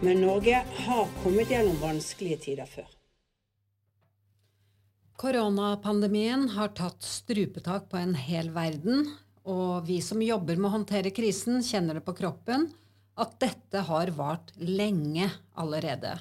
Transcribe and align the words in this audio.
Men 0.00 0.22
Norge 0.24 0.62
har 0.86 1.08
kommet 1.20 1.50
gjennom 1.52 1.76
vanskelige 1.76 2.38
tider 2.46 2.68
før. 2.68 2.86
Koronapandemien 5.20 6.46
har 6.54 6.72
tatt 6.72 7.04
strupetak 7.04 7.90
på 7.90 7.98
en 8.00 8.14
hel 8.16 8.48
verden, 8.54 9.10
og 9.44 9.84
vi 9.84 9.98
som 10.00 10.22
jobber 10.24 10.56
med 10.56 10.70
å 10.70 10.76
håndtere 10.78 11.12
krisen, 11.12 11.60
kjenner 11.60 12.00
det 12.00 12.04
på 12.06 12.16
kroppen 12.16 12.70
at 13.20 13.36
dette 13.44 13.84
har 13.90 14.14
vart 14.16 14.54
lenge 14.56 15.28
allerede. 15.60 16.14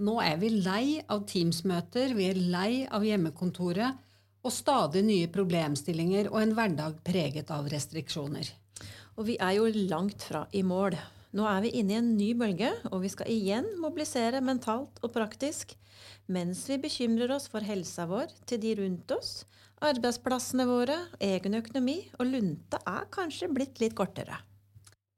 Nå 0.00 0.16
er 0.24 0.40
vi 0.40 0.54
lei 0.56 0.84
av 1.04 1.26
Teams-møter, 1.28 2.16
vi 2.16 2.30
er 2.32 2.40
lei 2.40 2.72
av 2.88 3.04
hjemmekontoret, 3.04 4.00
og 4.40 4.56
stadig 4.56 5.04
nye 5.04 5.28
problemstillinger 5.28 6.32
og 6.32 6.40
en 6.40 6.56
hverdag 6.56 7.02
preget 7.04 7.52
av 7.52 7.68
restriksjoner. 7.68 8.48
Og 9.20 9.26
vi 9.28 9.36
er 9.36 9.58
jo 9.58 9.68
langt 9.92 10.24
fra 10.24 10.46
i 10.56 10.64
mål. 10.64 10.96
Nå 11.30 11.44
er 11.46 11.60
vi 11.62 11.70
inne 11.78 11.94
i 11.94 11.98
en 12.00 12.14
ny 12.18 12.32
bølge, 12.34 12.72
og 12.90 13.04
vi 13.04 13.10
skal 13.12 13.30
igjen 13.30 13.68
mobilisere 13.78 14.40
mentalt 14.42 14.98
og 15.04 15.12
praktisk 15.14 15.76
mens 16.30 16.62
vi 16.70 16.78
bekymrer 16.82 17.32
oss 17.34 17.48
for 17.50 17.64
helsa 17.66 18.06
vår 18.10 18.30
til 18.48 18.60
de 18.62 18.74
rundt 18.80 19.14
oss, 19.14 19.44
arbeidsplassene 19.82 20.66
våre, 20.68 20.96
egen 21.22 21.56
økonomi, 21.58 21.98
og 22.18 22.30
lunta 22.30 22.80
er 22.86 23.08
kanskje 23.12 23.50
blitt 23.52 23.80
litt 23.82 23.96
kortere. 23.98 24.38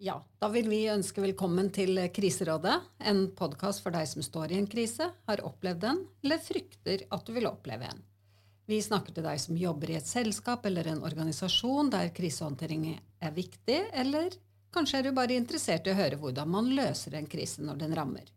Ja, 0.03 0.17
da 0.43 0.49
vil 0.51 0.67
vi 0.71 0.81
ønske 0.91 1.23
velkommen 1.23 1.69
til 1.75 2.01
Kriserådet, 2.15 2.75
en 3.07 3.27
podkast 3.39 3.85
for 3.85 3.95
deg 3.95 4.09
som 4.11 4.25
står 4.25 4.53
i 4.53 4.59
en 4.59 4.71
krise, 4.71 5.13
har 5.29 5.45
opplevd 5.47 5.85
den, 5.85 6.01
eller 6.25 6.43
frykter 6.43 7.05
at 7.13 7.27
du 7.27 7.37
vil 7.37 7.47
oppleve 7.51 7.93
en. 7.93 8.01
Vi 8.67 8.81
snakker 8.83 9.15
til 9.15 9.27
deg 9.27 9.41
som 9.43 9.59
jobber 9.59 9.93
i 9.93 9.99
et 9.99 10.09
selskap 10.09 10.67
eller 10.67 10.89
en 10.91 11.05
organisasjon 11.07 11.91
der 11.93 12.11
krisehåndtering 12.15 12.89
er 12.95 13.37
viktig, 13.37 13.79
eller 13.93 14.35
kanskje 14.73 15.01
er 15.01 15.09
du 15.09 15.17
bare 15.17 15.37
interessert 15.37 15.87
i 15.87 15.93
å 15.93 15.99
høre 15.99 16.19
hvordan 16.21 16.51
man 16.51 16.71
løser 16.77 17.19
en 17.19 17.29
krise 17.31 17.65
når 17.65 17.83
den 17.85 17.97
rammer. 17.97 18.29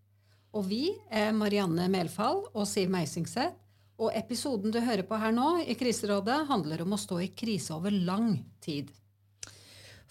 Og 0.56 0.68
vi 0.70 0.90
er 1.12 1.34
Marianne 1.36 1.88
Melfall 1.92 2.46
og 2.54 2.68
Siv 2.70 2.92
Meisingseth, 2.94 3.58
og 3.96 4.12
episoden 4.16 4.74
du 4.76 4.82
hører 4.84 5.06
på 5.08 5.18
her 5.20 5.32
nå 5.32 5.62
i 5.64 5.76
Kriserådet, 5.80 6.42
handler 6.50 6.84
om 6.84 6.96
å 6.96 7.00
stå 7.00 7.22
i 7.24 7.32
krise 7.32 7.76
over 7.76 7.96
lang 7.96 8.34
tid. 8.64 8.90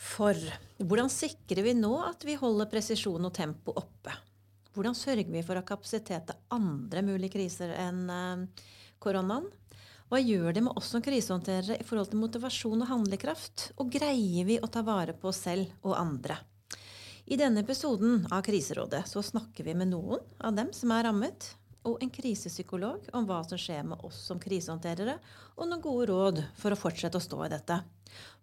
For 0.00 0.36
hvordan 0.80 1.10
sikrer 1.12 1.64
vi 1.64 1.74
nå 1.76 1.92
at 2.04 2.24
vi 2.24 2.36
holder 2.40 2.70
presisjon 2.72 3.28
og 3.28 3.34
tempo 3.36 3.74
oppe? 3.76 4.14
Hvordan 4.74 4.96
sørger 4.98 5.30
vi 5.30 5.42
for 5.44 5.54
å 5.54 5.62
ha 5.62 5.68
kapasitet 5.68 6.26
til 6.30 6.40
andre 6.56 7.04
mulige 7.06 7.36
kriser 7.36 7.76
enn 7.78 8.00
eh, 8.10 8.64
koronaen? 8.98 9.46
Hva 10.12 10.20
gjør 10.20 10.52
det 10.52 10.62
med 10.66 10.76
oss 10.76 10.90
som 10.92 11.02
krisehåndterere 11.02 11.78
i 11.80 11.84
forhold 11.86 12.10
til 12.12 12.20
motivasjon 12.20 12.84
og 12.84 12.90
handlekraft? 12.90 13.70
Og 13.80 13.92
greier 13.94 14.44
vi 14.46 14.58
å 14.60 14.68
ta 14.68 14.84
vare 14.84 15.14
på 15.16 15.30
oss 15.30 15.40
selv 15.46 15.70
og 15.82 15.96
andre? 15.96 16.36
I 17.24 17.38
denne 17.40 17.62
episoden 17.64 18.26
av 18.28 18.42
Kriserådet 18.44 19.06
så 19.08 19.22
snakker 19.24 19.64
vi 19.64 19.72
med 19.74 19.88
noen 19.94 20.20
av 20.44 20.52
dem 20.58 20.74
som 20.76 20.92
er 20.92 21.06
rammet, 21.08 21.54
og 21.88 22.00
en 22.04 22.12
krisepsykolog 22.12 23.08
om 23.16 23.24
hva 23.28 23.40
som 23.48 23.60
skjer 23.60 23.84
med 23.88 24.04
oss 24.04 24.18
som 24.28 24.40
krisehåndterere, 24.40 25.16
og 25.56 25.68
noen 25.68 25.84
gode 25.84 26.08
råd 26.12 26.42
for 26.60 26.72
å 26.72 26.80
fortsette 26.80 27.20
å 27.20 27.24
stå 27.24 27.40
i 27.46 27.52
dette. 27.52 27.80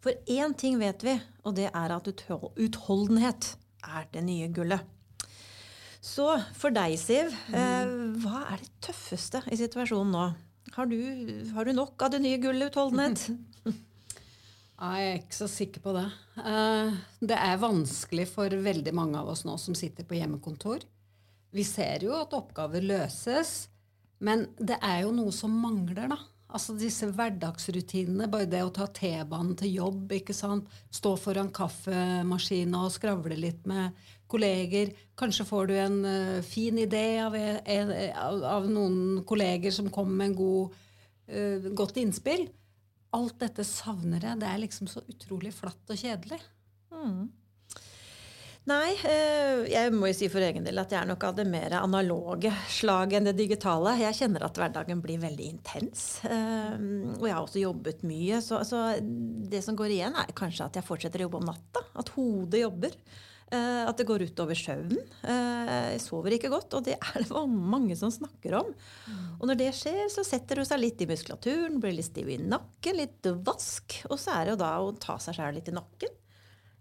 For 0.02 0.18
én 0.34 0.58
ting 0.58 0.82
vet 0.82 1.06
vi, 1.06 1.14
og 1.46 1.58
det 1.58 1.70
er 1.70 1.94
at 1.94 2.10
utholdenhet 2.10 3.54
er 3.86 4.10
det 4.14 4.26
nye 4.26 4.50
gullet. 4.54 4.82
Så 6.02 6.26
for 6.58 6.74
deg, 6.74 6.98
Siv, 6.98 7.30
eh, 7.54 7.92
hva 8.24 8.48
er 8.50 8.64
det 8.64 8.72
tøffeste 8.82 9.44
i 9.54 9.58
situasjonen 9.62 10.18
nå? 10.18 10.30
Har 10.72 10.86
du, 10.88 10.98
har 11.54 11.66
du 11.66 11.74
nok 11.76 12.02
av 12.02 12.14
det 12.14 12.22
nye 12.24 12.40
gullet 12.40 12.72
utholdenhet? 12.72 13.28
Jeg 14.82 15.10
er 15.10 15.20
ikke 15.20 15.38
så 15.38 15.48
sikker 15.52 15.84
på 15.84 15.92
det. 15.94 16.08
Eh, 16.42 16.94
det 17.22 17.38
er 17.38 17.60
vanskelig 17.62 18.26
for 18.32 18.56
veldig 18.66 18.94
mange 18.98 19.20
av 19.20 19.30
oss 19.30 19.44
nå 19.46 19.54
som 19.62 19.76
sitter 19.78 20.08
på 20.08 20.18
hjemmekontor. 20.18 20.82
Vi 21.52 21.66
ser 21.68 22.08
jo 22.08 22.16
at 22.18 22.34
oppgaver 22.34 22.82
løses, 22.82 23.68
men 24.24 24.48
det 24.58 24.80
er 24.82 25.04
jo 25.04 25.12
noe 25.14 25.34
som 25.36 25.54
mangler, 25.54 26.08
da. 26.10 26.18
Altså 26.52 26.74
disse 26.76 27.08
hverdagsrutinene, 27.14 28.28
bare 28.32 28.50
det 28.50 28.64
å 28.66 28.72
ta 28.74 28.88
T-banen 28.92 29.54
til 29.60 29.76
jobb, 29.76 30.16
ikke 30.18 30.36
sant. 30.36 30.72
Stå 30.92 31.14
foran 31.20 31.52
kaffemaskina 31.54 32.82
og 32.88 32.96
skravle 32.96 33.38
litt 33.40 33.68
med 33.70 33.96
kolleger. 34.32 34.94
Kanskje 35.20 35.48
får 35.48 35.70
du 35.70 35.76
en 35.80 36.00
uh, 36.06 36.40
fin 36.46 36.78
idé 36.80 37.06
av, 37.24 37.36
av, 37.36 38.46
av, 38.56 38.70
noen 38.72 39.22
kolleger 39.28 39.76
som 39.76 39.92
kommer 39.94 40.22
med 40.22 40.32
en 40.32 40.40
god, 40.40 40.80
uh, 41.32 41.70
godt 41.78 42.00
innspill. 42.02 42.48
Alt 43.18 43.38
dette 43.44 43.68
savner 43.68 44.24
jeg. 44.24 44.40
Det 44.42 44.48
er 44.48 44.64
liksom 44.64 44.90
så 44.90 45.04
utrolig 45.12 45.54
flatt 45.56 45.92
og 45.92 46.00
kjedelig. 46.00 46.40
Mm. 46.96 47.30
Nei, 48.70 48.92
eh, 49.10 49.64
jeg 49.72 49.90
må 49.96 50.12
jo 50.12 50.14
si 50.14 50.28
for 50.30 50.44
egen 50.46 50.62
del 50.62 50.78
at 50.78 50.92
jeg 50.94 51.00
er 51.00 51.08
nok 51.10 51.24
av 51.26 51.40
det 51.40 51.48
mer 51.50 51.74
analoge 51.80 52.52
slaget 52.70 53.18
enn 53.18 53.30
det 53.32 53.34
digitale. 53.40 53.96
Jeg 54.04 54.20
kjenner 54.20 54.46
at 54.46 54.60
hverdagen 54.62 55.02
blir 55.02 55.18
veldig 55.24 55.48
intens. 55.50 56.04
Og 56.28 57.26
jeg 57.26 57.34
har 57.34 57.42
også 57.42 57.64
jobbet 57.64 58.06
mye. 58.06 58.38
Så 58.46 58.62
det 59.02 59.64
som 59.66 59.78
går 59.80 59.96
igjen, 59.96 60.14
er 60.14 60.38
kanskje 60.38 60.70
at 60.70 60.78
jeg 60.78 60.86
fortsetter 60.86 61.24
å 61.24 61.28
jobbe 61.28 61.42
om 61.42 61.50
natta. 61.50 61.84
At 61.98 62.14
hodet 62.14 62.62
jobber. 62.62 62.94
Eh, 63.52 63.84
at 63.84 64.00
det 64.00 64.08
går 64.08 64.24
utover 64.30 64.56
søvnen. 64.56 65.02
Jeg 65.22 66.00
sover 66.04 66.38
ikke 66.38 66.52
godt, 66.52 66.74
og 66.78 66.86
det 66.88 66.96
er 66.96 67.24
det 67.24 67.42
mange 67.52 67.98
som 68.00 68.12
snakker 68.14 68.56
om. 68.62 68.72
Og 69.42 69.50
når 69.50 69.60
det 69.60 69.70
skjer, 69.76 70.06
så 70.14 70.24
setter 70.28 70.62
hun 70.62 70.68
seg 70.68 70.80
litt 70.80 71.04
i 71.04 71.10
muskulaturen, 71.10 71.80
blir 71.84 71.98
litt 71.98 72.08
stiv 72.08 72.32
i 72.32 72.40
nakken, 72.40 73.00
litt 73.00 73.32
vask. 73.44 74.02
Og 74.10 74.18
så 74.22 74.38
er 74.38 74.48
det 74.48 74.56
jo 74.56 74.62
da 74.64 74.72
å 74.80 74.96
ta 74.96 75.20
seg 75.20 75.40
sjæl 75.40 75.60
litt 75.60 75.72
i 75.72 75.76
nakken 75.76 76.20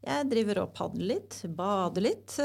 jeg 0.01 0.29
driver 0.31 0.63
og 0.63 0.71
padler 0.73 1.11
litt, 1.13 1.35
bader 1.57 2.05
litt. 2.05 2.37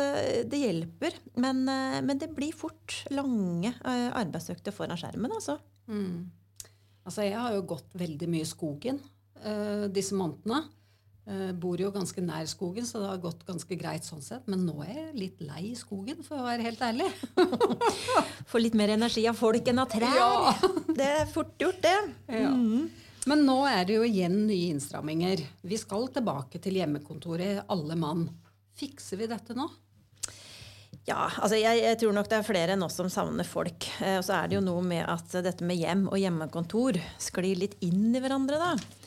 Det 0.51 0.59
hjelper. 0.59 1.15
Men, 1.39 1.63
eh, 1.69 2.01
men, 2.03 2.17
det 2.19 2.33
blir 2.35 2.55
fort 2.55 3.05
lange 3.15 3.71
eh, 3.71 4.09
arbeidsøkter 4.11 4.75
foran 4.75 4.99
skjermen, 4.99 5.31
altså. 5.31 5.57
Mm. 5.87 6.31
Altså, 7.05 7.23
jeg 7.23 7.39
har 7.39 7.55
jo 7.55 7.67
gått 7.69 7.95
veldig 7.95 8.31
mye 8.31 8.45
i 8.45 8.49
skogen 8.49 9.03
disse 9.93 10.15
månedene. 10.17 10.63
Uh, 11.25 11.49
bor 11.57 11.81
jo 11.81 11.89
ganske 11.89 12.21
nær 12.21 12.45
skogen, 12.45 12.85
så 12.85 12.99
det 13.01 13.07
har 13.09 13.21
gått 13.23 13.45
ganske 13.47 13.77
greit 13.79 14.05
sånn 14.05 14.21
sett. 14.21 14.45
Men 14.51 14.65
nå 14.67 14.75
er 14.85 14.93
jeg 14.93 15.15
litt 15.17 15.39
lei 15.41 15.71
skogen, 15.77 16.19
for 16.25 16.37
å 16.37 16.45
være 16.45 16.67
helt 16.67 16.83
ærlig. 16.85 17.07
Får 18.51 18.61
litt 18.61 18.77
mer 18.77 18.93
energi 18.93 19.25
av 19.29 19.39
folk 19.39 19.71
enn 19.71 19.81
av 19.81 19.89
trær. 19.89 20.19
Ja. 20.19 20.69
Det 20.93 21.09
er 21.23 21.25
fort 21.31 21.57
gjort, 21.61 21.81
det. 21.81 21.97
Ja. 22.29 22.51
Mm. 22.53 22.91
Men 23.25 23.41
nå 23.47 23.57
er 23.65 23.87
det 23.87 23.95
jo 23.97 24.05
igjen 24.05 24.43
nye 24.45 24.69
innstramminger. 24.75 25.41
Vi 25.65 25.79
skal 25.81 26.11
tilbake 26.13 26.61
til 26.61 26.77
hjemmekontoret, 26.77 27.63
alle 27.73 27.97
mann. 27.97 28.27
Fikser 28.77 29.17
vi 29.17 29.29
dette 29.31 29.57
nå? 29.57 29.65
Ja, 31.05 31.27
altså 31.29 31.57
jeg, 31.57 31.81
jeg, 31.83 31.97
tror 32.01 32.13
nok 32.17 32.29
det 32.31 32.37
er 32.39 32.45
flere 32.47 32.73
enn 32.73 32.85
oss 32.85 32.97
som 32.97 33.09
savner 33.13 33.45
folk. 33.45 33.85
Eh, 34.01 34.17
og 34.19 34.25
så 34.25 34.39
er 34.39 34.49
det 34.49 34.57
jo 34.57 34.63
noe 34.65 34.81
med 34.85 35.03
at 35.09 35.35
dette 35.45 35.65
med 35.65 35.77
hjem 35.77 36.07
og 36.09 36.17
hjemmekontor 36.21 36.97
sklir 37.21 37.59
litt 37.61 37.75
inn 37.85 38.13
i 38.13 38.21
hverandre, 38.21 38.61
da. 38.61 39.04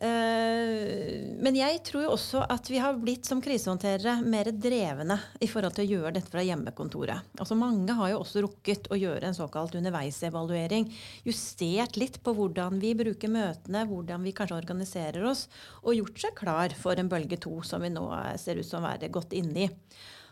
Eh, 0.00 1.20
men 1.44 1.56
jeg 1.58 1.80
tror 1.84 2.06
jo 2.06 2.12
også 2.14 2.40
at 2.48 2.70
vi 2.72 2.78
har 2.80 2.96
blitt 2.96 3.28
som 3.28 3.42
krisehåndterere 3.44 4.14
mer 4.24 4.48
drevne 4.56 5.18
i 5.44 5.48
forhold 5.50 5.74
til 5.76 5.84
å 5.84 5.90
gjøre 5.90 6.12
dette 6.16 6.32
fra 6.32 6.44
hjemmekontoret. 6.44 7.26
Altså 7.36 7.58
Mange 7.60 7.92
har 7.98 8.14
jo 8.14 8.22
også 8.22 8.40
rukket 8.46 8.88
å 8.88 8.96
gjøre 8.96 9.28
en 9.28 9.36
såkalt 9.36 9.76
underveisevaluering. 9.76 10.88
Justert 11.28 11.98
litt 12.00 12.16
på 12.24 12.32
hvordan 12.36 12.80
vi 12.80 12.94
bruker 12.96 13.32
møtene, 13.32 13.84
hvordan 13.90 14.24
vi 14.24 14.32
kanskje 14.36 14.56
organiserer 14.62 15.26
oss, 15.28 15.48
og 15.84 15.98
gjort 15.98 16.24
seg 16.24 16.38
klar 16.38 16.76
for 16.80 16.96
en 16.96 17.10
bølge 17.10 17.36
to 17.44 17.58
som 17.66 17.84
vi 17.84 17.92
nå 17.92 18.06
ser 18.40 18.62
ut 18.62 18.68
som 18.68 18.80
å 18.80 18.88
være 18.88 19.12
godt 19.12 19.36
inne 19.36 19.66
i. 19.66 19.68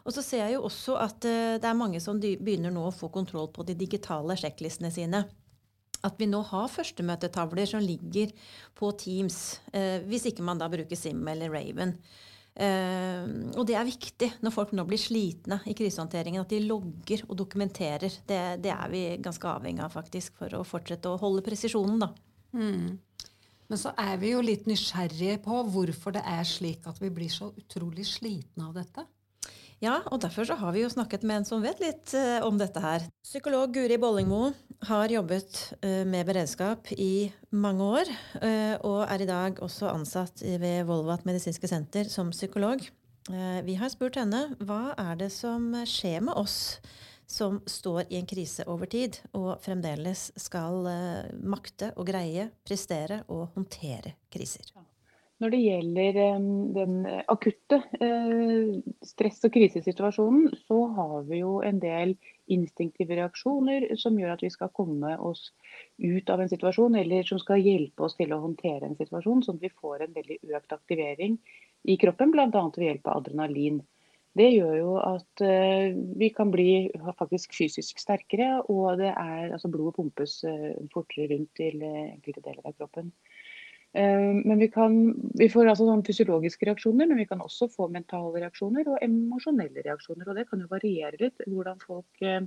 Og 0.08 0.14
så 0.16 0.24
ser 0.24 0.46
jeg 0.46 0.56
jo 0.56 0.64
også 0.64 0.96
at 0.96 1.28
eh, 1.28 1.58
det 1.60 1.68
er 1.68 1.76
mange 1.76 2.00
som 2.00 2.16
begynner 2.16 2.72
nå 2.72 2.86
å 2.88 2.94
få 2.94 3.12
kontroll 3.12 3.50
på 3.52 3.68
de 3.68 3.76
digitale 3.76 4.38
sjekklistene 4.40 4.88
sine 4.94 5.26
at 6.06 6.20
vi 6.20 6.28
nå 6.30 6.40
har 6.50 6.70
førstemøtetavler 6.70 7.68
som 7.70 7.82
ligger 7.82 8.32
på 8.78 8.90
Teams, 9.00 9.58
eh, 9.72 10.04
hvis 10.06 10.28
ikke 10.30 10.46
man 10.46 10.60
da 10.60 10.68
bruker 10.70 10.98
Sim 10.98 11.26
eller 11.28 11.50
Raven. 11.52 11.96
Eh, 12.58 13.26
og 13.54 13.66
det 13.68 13.76
er 13.78 13.86
viktig 13.86 14.30
når 14.42 14.54
folk 14.54 14.72
nå 14.74 14.84
blir 14.88 14.98
slitne 14.98 15.60
i 15.70 15.74
krisehåndteringen, 15.78 16.42
at 16.42 16.54
de 16.54 16.62
logger 16.64 17.22
og 17.28 17.36
dokumenterer. 17.38 18.20
Det, 18.26 18.40
det, 18.64 18.72
er 18.74 18.94
vi 18.94 19.02
ganske 19.22 19.50
avhengig 19.50 19.84
av 19.84 19.94
faktisk 19.94 20.38
for 20.40 20.58
å 20.58 20.64
fortsette 20.66 21.10
å 21.10 21.20
holde 21.20 21.44
presisjonen, 21.46 22.02
da. 22.02 22.10
Mm. 22.56 22.98
Men 23.68 23.80
så 23.80 23.92
er 24.00 24.16
vi 24.20 24.32
jo 24.32 24.40
litt 24.42 24.66
nysgjerrige 24.66 25.42
på 25.44 25.60
hvorfor 25.68 26.14
det 26.16 26.24
er 26.26 26.46
slik 26.48 26.86
at 26.88 26.98
vi 27.02 27.12
blir 27.12 27.30
så 27.30 27.50
utrolig 27.52 28.06
slitne 28.08 28.70
av 28.70 28.78
dette. 28.78 29.04
Ja, 29.78 30.00
og 30.10 30.18
derfor 30.24 30.48
har 30.58 30.74
vi 30.74 30.82
jo 30.82 30.90
snakket 30.90 31.22
med 31.22 31.40
en 31.40 31.46
som 31.46 31.62
vet 31.62 31.78
litt 31.78 32.10
uh, 32.18 32.42
om 32.46 32.56
dette 32.58 32.82
her. 32.82 33.04
Psykolog 33.22 33.70
Guri 33.74 33.98
Bollingmo 34.00 34.48
har 34.88 35.12
jobbet 35.12 35.60
uh, 35.84 36.02
med 36.02 36.26
beredskap 36.26 36.90
i 36.98 37.30
mange 37.54 37.86
år, 37.86 38.10
uh, 38.42 38.74
og 38.82 39.04
er 39.06 39.22
i 39.22 39.28
dag 39.30 39.62
også 39.62 39.92
ansatt 39.92 40.42
ved 40.42 40.82
Volvat 40.88 41.22
medisinske 41.28 41.70
senter 41.70 42.10
som 42.10 42.34
psykolog. 42.34 42.82
vi 43.64 43.74
har 43.76 43.90
spurt 43.92 44.16
henne 44.16 44.56
hva 44.64 44.94
er 44.96 45.18
det 45.20 45.28
som 45.34 45.74
skjer 45.84 46.22
med 46.24 46.32
oss 46.40 46.78
som 47.28 47.60
står 47.68 48.08
i 48.08 48.16
en 48.16 48.26
krise 48.26 48.64
over 48.64 48.88
tid, 48.88 49.20
og 49.36 49.60
fremdeles 49.60 50.30
skal 50.40 50.88
makte 51.44 51.92
og 52.00 52.08
greie, 52.08 52.48
prestere 52.64 53.20
og 53.28 53.50
håndtere 53.52 54.16
kriser. 54.32 54.72
Når 55.38 55.52
det 55.54 55.58
gjelder 55.62 56.16
den 56.74 56.94
akutte 57.30 57.76
eh, 58.02 58.70
stress- 59.06 59.44
og 59.46 59.52
krisesituasjonen, 59.54 60.48
så 60.66 60.78
har 60.96 61.28
vi 61.28 61.38
jo 61.44 61.60
en 61.62 61.78
del 61.82 62.16
instinktive 62.50 63.14
reaksjoner 63.20 63.86
som 64.02 64.18
gjør 64.18 64.34
at 64.34 64.42
vi 64.42 64.50
skal 64.50 64.72
komme 64.74 65.14
oss 65.22 65.52
ut 66.02 66.32
av 66.34 66.42
en 66.42 66.50
situasjon, 66.50 66.98
eller 66.98 67.28
som 67.28 67.38
skal 67.38 67.62
hjelpe 67.62 68.08
oss 68.08 68.18
til 68.18 68.34
å 68.34 68.40
håndtere 68.48 68.88
en 68.88 68.98
situasjon, 68.98 69.44
sånn 69.46 69.60
at 69.60 69.68
vi 69.68 69.74
får 69.78 70.08
en 70.08 70.18
veldig 70.18 70.40
økt 70.58 70.74
aktivering 70.74 71.38
i 71.86 71.98
kroppen, 72.02 72.34
bl.a. 72.34 72.50
ved 72.50 72.88
hjelp 72.88 73.06
av 73.06 73.22
adrenalin. 73.22 73.78
Det 74.38 74.50
gjør 74.50 74.74
jo 74.76 74.90
at 75.02 75.42
uh, 75.42 75.94
vi 76.18 76.28
kan 76.34 76.50
bli 76.50 76.90
faktisk 77.18 77.54
fysisk 77.56 78.02
sterkere, 78.02 78.56
og 78.70 79.02
er, 79.06 79.52
altså 79.54 79.70
blodet 79.70 79.96
pumpes 79.96 80.40
fortere 80.92 81.30
rundt 81.32 81.54
til 81.58 81.82
enkelte 81.86 82.42
deler 82.42 82.66
av 82.66 82.74
kroppen. 82.74 83.14
Eh, 83.98 84.34
men 84.44 84.58
vi, 84.58 84.68
kan, 84.68 85.14
vi 85.34 85.48
får 85.50 85.72
altså 85.72 85.88
sånne 85.88 86.06
fysiologiske 86.06 86.68
reaksjoner, 86.68 87.08
men 87.10 87.18
vi 87.18 87.26
kan 87.26 87.40
også 87.42 87.66
få 87.72 87.88
mentale 87.90 88.44
reaksjoner 88.44 88.86
og 88.92 89.02
emosjonelle 89.02 89.82
reaksjoner. 89.82 90.28
og 90.28 90.38
Det 90.38 90.46
kan 90.50 90.62
jo 90.62 90.70
variere 90.70 91.18
litt 91.18 91.42
hvordan 91.48 91.80
folk, 91.82 92.22
eh, 92.22 92.44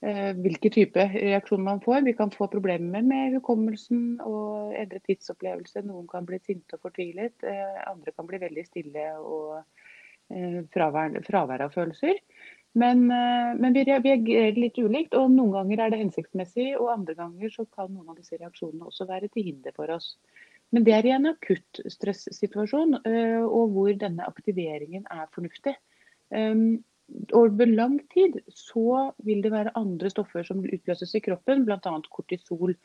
eh, 0.00 0.30
hvilke 0.38 0.70
type 0.72 1.04
reaksjoner 1.12 1.66
man 1.66 1.82
får. 1.84 2.00
Vi 2.06 2.14
kan 2.16 2.32
få 2.32 2.48
problemer 2.52 3.04
med 3.04 3.36
hukommelsen 3.36 4.22
og 4.24 4.72
endret 4.80 5.04
tidsopplevelse. 5.10 5.82
Noen 5.84 6.06
kan 6.08 6.28
bli 6.28 6.40
sinte 6.40 6.78
og 6.78 6.86
fortvilet. 6.86 7.44
Andre 7.90 8.16
kan 8.16 8.30
bli 8.30 8.40
veldig 8.40 8.64
stille 8.70 9.10
og 9.20 9.60
fravær, 10.72 11.18
fravær 11.26 11.66
av 11.66 11.74
følelser. 11.74 12.22
Men, 12.78 13.08
men, 13.10 13.72
vi 13.74 13.82
reagerer 13.82 14.54
litt 14.54 14.78
ulikt, 14.78 15.16
og 15.18 15.32
noen 15.34 15.50
ganger 15.56 15.80
er 15.82 15.90
det 15.90 15.98
hensiktsmessig, 16.04 16.68
og 16.78 16.92
andre 16.92 17.16
ganger 17.18 17.50
så 17.50 17.64
kan 17.66 17.90
noen 17.90 18.12
av 18.12 18.20
disse 18.20 18.38
reaksjonene 18.38 18.86
også 18.86 19.08
være 19.10 19.26
til 19.34 19.48
hinder 19.48 19.74
for 19.74 19.90
oss. 19.90 20.14
Men 20.74 20.86
det 20.86 20.94
er 20.94 21.06
i 21.06 21.14
en 21.14 21.30
akutt 21.32 21.80
stressituasjon, 21.90 23.00
eh, 23.08 23.42
og 23.42 23.74
hvor 23.74 23.90
denne 23.98 24.26
aktiveringen 24.26 25.06
er 25.10 25.26
fornuftig. 25.34 25.74
Ehm, 26.30 26.82
over 27.34 27.66
lang 27.66 27.96
tid 28.14 28.38
så 28.54 29.10
vil 29.26 29.42
det 29.42 29.50
være 29.50 29.74
andre 29.78 30.12
stoffer 30.12 30.46
som 30.46 30.62
utløses 30.62 31.16
i 31.18 31.22
kroppen, 31.24 31.64
bl.a. 31.66 31.94
kortisol, 32.14 32.76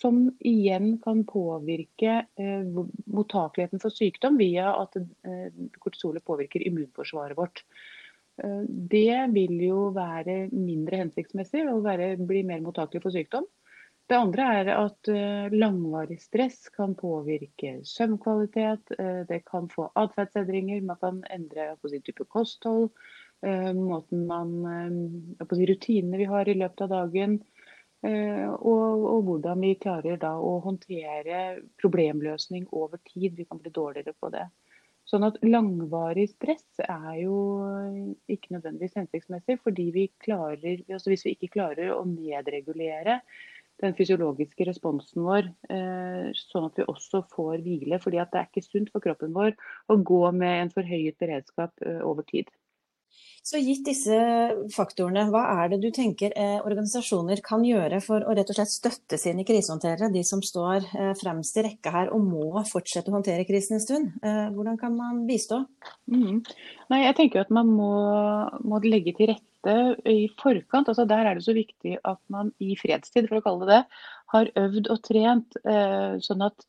som 0.00 0.22
igjen 0.44 0.96
kan 1.04 1.22
påvirke 1.28 2.22
eh, 2.40 2.64
mottakeligheten 3.12 3.80
for 3.84 3.92
sykdom 3.92 4.40
via 4.40 4.72
at 4.80 4.96
eh, 4.96 5.52
kortisolet 5.80 6.24
påvirker 6.24 6.64
immunforsvaret 6.64 7.36
vårt. 7.36 7.64
Det 8.36 9.14
vil 9.32 9.54
jo 9.64 9.86
være 9.96 10.50
mindre 10.52 10.98
hensiktsmessig 11.00 11.62
og 11.70 11.86
bli 12.28 12.42
mer 12.44 12.60
mottakelig 12.60 13.00
for 13.06 13.14
sykdom. 13.14 13.46
Det 14.06 14.14
andre 14.14 14.44
er 14.60 14.68
at 14.70 15.08
uh, 15.10 15.50
langvarig 15.50 16.20
stress 16.22 16.68
kan 16.76 16.94
påvirke 16.98 17.80
søvnkvalitet. 17.82 18.92
Uh, 19.00 19.22
det 19.26 19.40
kan 19.48 19.66
få 19.72 19.88
atferdsendringer. 19.98 20.84
Man 20.86 21.00
kan 21.00 21.22
endre 21.34 21.72
si, 21.82 21.98
type 22.06 22.26
kosthold. 22.30 22.92
Uh, 23.42 23.72
måten 23.74 24.26
man, 24.30 24.52
si, 25.42 25.66
rutinene 25.66 26.20
vi 26.22 26.28
har 26.30 26.48
i 26.48 26.54
løpet 26.54 26.86
av 26.86 26.94
dagen. 26.94 27.40
Og, 28.06 29.02
og, 29.08 29.22
hvordan 29.24 29.62
vi 29.64 29.72
klarer 29.82 30.18
da 30.20 30.34
å 30.38 30.60
håndtere 30.62 31.38
problemløsning 31.80 32.68
over 32.70 33.00
tid. 33.08 33.34
Vi 33.34 33.46
kan 33.48 33.58
bli 33.58 33.72
dårligere 33.74 34.12
på 34.20 34.30
det. 34.30 34.44
Sånn 35.10 35.26
at 35.26 35.40
langvarig 35.42 36.28
stress 36.32 36.82
er 36.84 37.16
jo 37.24 37.38
ikke 38.30 38.54
nødvendigvis 38.54 38.98
hensiktsmessig, 39.00 39.56
fordi 39.64 39.88
vi 39.94 40.04
klarer, 40.22 40.84
altså 40.92 41.10
hvis 41.10 41.24
vi 41.26 41.34
ikke 41.34 41.50
klarer 41.56 41.94
å 41.96 42.04
nedregulere 42.10 43.20
den 43.82 43.96
fysiologiske 43.96 44.66
responsen 44.68 45.24
vår, 45.26 45.50
eh, 45.72 46.28
sånn 46.48 46.68
at 46.70 46.78
vi 46.80 46.86
også 46.88 47.24
får 47.32 47.64
hvile. 47.64 48.00
fordi 48.02 48.20
det 48.20 48.38
er 48.40 48.46
ikke 48.48 48.64
sunt 48.64 48.92
for 48.92 49.04
kroppen 49.04 49.34
vår 49.34 49.56
å 49.88 49.96
gå 50.02 50.22
med 50.32 50.62
en 50.62 50.70
forhøyet 50.70 51.18
beredskap 51.18 51.72
eh, 51.84 52.00
over 52.00 52.22
tid. 52.22 52.48
Så 53.46 53.60
gitt 53.62 53.84
disse 53.86 54.16
faktorene, 54.74 55.28
hva 55.30 55.62
er 55.62 55.68
det 55.70 55.78
du 55.84 55.92
tenker 55.94 56.32
eh, 56.34 56.58
organisasjoner 56.66 57.38
kan 57.46 57.62
gjøre 57.62 58.00
for 58.02 58.24
å 58.26 58.34
rett 58.34 58.48
og 58.50 58.58
slett 58.58 58.72
støtte 58.72 59.18
sine 59.22 59.44
krisehåndterere, 59.46 60.10
de 60.10 60.24
som 60.26 60.42
står 60.42 60.88
fremst 61.20 61.60
i 61.60 61.62
rekka 61.68 61.92
her 61.94 62.10
og 62.16 62.24
må 62.26 62.64
fortsette 62.66 63.12
å 63.12 63.14
håndtere 63.14 63.46
krisen 63.46 63.78
en 63.78 63.84
stund? 63.84 64.16
Hvordan 64.24 64.80
kan 64.80 64.96
man 64.98 65.22
bistå? 65.28 65.62
Mm. 66.10 66.42
Nei, 66.90 67.04
jeg 67.04 67.18
tenker 67.20 67.44
at 67.44 67.54
man 67.54 67.70
må, 67.70 67.92
må 68.66 68.82
legge 68.82 69.14
til 69.14 69.30
rette 69.30 69.55
dette 69.64 70.10
i 70.10 70.26
forkant. 70.40 70.88
altså 70.88 71.06
Der 71.08 71.26
er 71.26 71.34
det 71.34 71.44
så 71.46 71.54
viktig 71.56 71.98
at 72.04 72.20
man 72.28 72.52
i 72.60 72.76
fredstid, 72.76 73.28
for 73.28 73.38
å 73.40 73.44
kalle 73.44 73.66
det 73.66 73.76
det, 73.76 74.02
har 74.34 74.52
øvd 74.64 74.90
og 74.92 75.02
trent. 75.06 75.58
Sånn 76.26 76.44
at 76.46 76.66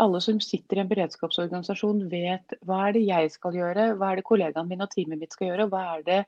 alle 0.00 0.20
som 0.22 0.40
sitter 0.42 0.78
i 0.78 0.82
en 0.82 0.90
beredskapsorganisasjon 0.90 2.08
vet 2.10 2.56
hva 2.66 2.88
er 2.88 2.96
det 2.96 3.04
jeg 3.06 3.30
skal 3.36 3.54
gjøre, 3.54 3.92
hva 3.98 4.10
er 4.10 4.18
det 4.18 4.26
kollegaene 4.26 4.70
mine 4.70 4.88
og 4.88 4.94
teamet 4.94 5.20
mitt 5.20 5.36
skal 5.36 5.52
gjøre, 5.52 5.68
hva 5.70 5.84
er 5.94 6.02
det 6.06 6.20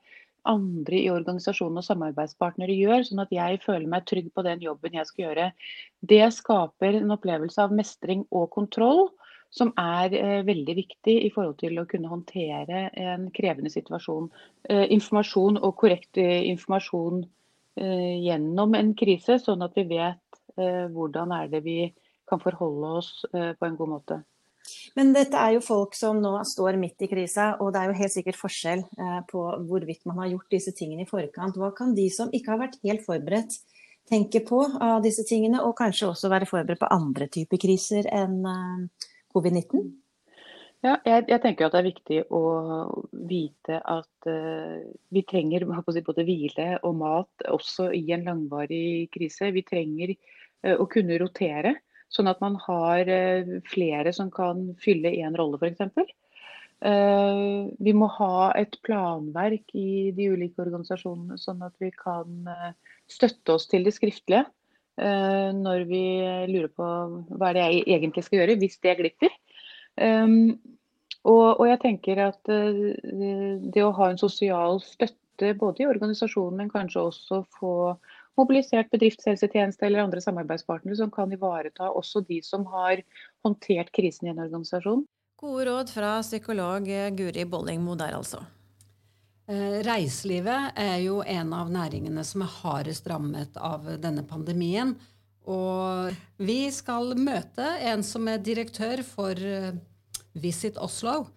andre 0.46 1.00
i 1.00 1.10
organisasjonen 1.10 1.80
og 1.80 1.86
samarbeidspartnere 1.88 2.74
gjør, 2.78 3.02
sånn 3.08 3.24
at 3.24 3.32
jeg 3.34 3.58
føler 3.64 3.88
meg 3.90 4.06
trygg 4.06 4.28
på 4.30 4.44
den 4.46 4.62
jobben 4.62 4.94
jeg 4.94 5.08
skal 5.08 5.24
gjøre. 5.24 5.46
Det 6.06 6.22
skaper 6.36 7.00
en 7.00 7.14
opplevelse 7.16 7.64
av 7.64 7.74
mestring 7.74 8.22
og 8.30 8.46
kontroll 8.54 9.08
som 9.50 9.72
er 9.80 10.14
eh, 10.16 10.42
veldig 10.46 10.76
viktig 10.76 11.16
i 11.26 11.30
forhold 11.34 11.56
til 11.60 11.78
å 11.80 11.86
kunne 11.88 12.10
håndtere 12.10 12.86
en 12.92 13.28
krevende 13.34 13.72
situasjon. 13.72 14.28
Eh, 14.68 14.86
informasjon 14.96 15.60
og 15.62 15.76
korrekt 15.80 16.20
eh, 16.20 16.46
informasjon 16.52 17.22
eh, 17.80 18.16
gjennom 18.26 18.76
en 18.78 18.94
krise, 18.98 19.38
sånn 19.42 19.64
at 19.66 19.76
vi 19.78 19.86
vet 19.96 20.40
eh, 20.58 20.86
hvordan 20.92 21.34
er 21.38 21.52
det 21.52 21.62
vi 21.66 21.78
kan 22.26 22.42
forholde 22.42 22.96
oss 23.00 23.12
eh, 23.32 23.52
på 23.56 23.68
en 23.68 23.78
god 23.78 23.94
måte. 23.96 24.22
Men 24.98 25.12
dette 25.14 25.38
er 25.38 25.54
jo 25.54 25.62
folk 25.62 25.94
som 25.94 26.18
nå 26.18 26.32
står 26.48 26.74
midt 26.80 27.04
i 27.06 27.08
krisa, 27.10 27.52
og 27.62 27.70
det 27.72 27.80
er 27.80 27.92
jo 27.92 27.98
helt 28.00 28.12
sikkert 28.16 28.38
forskjell 28.40 28.80
på 29.30 29.42
hvorvidt 29.68 30.02
man 30.10 30.18
har 30.24 30.32
gjort 30.32 30.56
disse 30.56 30.72
tingene 30.74 31.04
i 31.04 31.06
forkant. 31.06 31.54
Hva 31.60 31.68
kan 31.76 31.92
de 31.94 32.08
som 32.10 32.32
ikke 32.34 32.50
har 32.50 32.64
vært 32.64 32.80
helt 32.82 33.04
forberedt, 33.06 33.60
tenke 34.10 34.40
på 34.46 34.64
av 34.82 35.04
disse 35.04 35.22
tingene, 35.28 35.60
og 35.62 35.76
kanskje 35.78 36.08
også 36.10 36.30
være 36.32 36.48
forberedt 36.50 36.82
på 36.82 36.90
andre 36.94 37.28
typer 37.30 37.62
kriser 37.62 38.10
enn 38.10 38.40
covid-19? 39.36 39.94
Ja, 40.84 40.98
jeg, 41.08 41.24
jeg, 41.30 41.40
tenker 41.42 41.66
at 41.66 41.74
det 41.74 41.80
er 41.80 41.88
viktig 41.88 42.18
å 42.36 42.42
vite 43.26 43.78
at 43.80 44.28
uh, 44.28 44.84
vi 45.14 45.22
trenger 45.26 45.64
både 45.66 46.24
hvile 46.26 46.66
og 46.86 46.98
mat 47.00 47.46
også 47.50 47.88
i 47.96 48.04
en 48.14 48.26
langvarig 48.26 49.08
krise. 49.14 49.50
Vi 49.56 49.64
trenger 49.66 50.12
uh, 50.12 50.76
å 50.76 50.86
kunne 50.90 51.18
rotere, 51.22 51.78
sånn 52.12 52.30
at 52.30 52.42
man 52.44 52.58
har 52.66 53.08
uh, 53.08 53.56
flere 53.66 54.12
som 54.14 54.30
kan 54.30 54.68
fylle 54.82 55.14
én 55.16 55.38
rolle 55.38 55.58
f.eks. 55.58 56.12
Uh, 56.84 57.72
vi 57.80 57.96
må 57.96 58.10
ha 58.18 58.52
et 58.60 58.76
planverk 58.86 59.72
i 59.74 60.12
de 60.14 60.28
ulike 60.36 60.60
organisasjonene, 60.62 61.40
sånn 61.40 61.64
at 61.66 61.74
vi 61.82 61.90
kan 61.96 62.52
støtte 63.10 63.56
oss 63.56 63.66
til 63.72 63.88
det 63.88 63.96
skriftlige. 63.96 64.44
Eh, 64.96 65.50
når 65.52 65.84
vi 65.90 66.04
lurer 66.48 66.70
på 66.72 66.86
hva 67.36 67.50
er 67.50 67.60
jeg 67.60 67.84
egentlig 67.98 68.24
skal 68.24 68.40
gjøre 68.40 68.56
hvis 68.62 68.78
det 68.84 68.96
glipper. 69.00 69.34
Um, 69.96 70.56
og, 71.26 71.64
jeg 71.66 71.80
tenker 71.82 72.20
at 72.28 72.50
uh, 72.52 72.94
det 73.72 73.82
å 73.82 73.94
ha 73.96 74.10
en 74.12 74.20
sosial 74.20 74.78
støtte 74.84 75.52
både 75.58 75.82
i 75.82 75.88
organisasjonen, 75.88 76.62
men 76.62 76.72
kanskje 76.72 77.02
også 77.10 77.42
få 77.58 77.72
mobilisert 78.36 78.92
bedriftshelsetjeneste 78.92 79.88
eller 79.88 80.04
andre 80.04 80.20
samarbeidspartnere 80.24 81.00
som 81.00 81.12
kan 81.12 81.32
ivareta 81.32 81.88
også 81.88 82.22
de 82.28 82.42
som 82.44 82.68
har 82.72 83.00
håndtert 83.44 83.92
krisen 83.96 84.28
i 84.28 84.34
en 84.34 84.44
organisasjon. 84.44 85.04
Gode 85.40 85.66
råd 85.68 85.92
fra 85.92 86.18
psykolog 86.24 86.88
Guri 87.16 87.48
Bollingmo 87.48 87.96
der, 87.98 88.16
altså. 88.16 88.44
Eh, 89.46 89.78
reiselivet 89.86 90.74
er 90.74 90.96
jo 91.04 91.20
en 91.22 91.52
av 91.54 91.68
næringene 91.70 92.24
som 92.26 92.42
er 92.42 92.54
hardest 92.64 93.06
rammet 93.06 93.54
av 93.62 93.84
denne 94.02 94.24
pandemien. 94.26 94.96
Og 95.46 96.16
vi 96.42 96.66
skal 96.74 97.14
møte 97.14 97.68
en 97.86 98.02
som 98.02 98.26
er 98.26 98.42
direktør 98.42 99.04
for 99.06 99.38
eh, 99.38 99.76
Visit 100.34 100.80
Oslo. 100.82 101.28